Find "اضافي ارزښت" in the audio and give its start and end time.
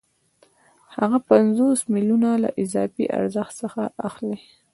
2.63-3.53